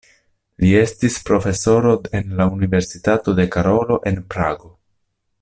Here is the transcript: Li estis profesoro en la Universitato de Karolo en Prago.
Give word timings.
Li 0.61 0.69
estis 0.77 1.17
profesoro 1.27 1.91
en 2.21 2.33
la 2.41 2.47
Universitato 2.57 3.37
de 3.41 3.47
Karolo 3.57 4.01
en 4.13 4.19
Prago. 4.35 4.75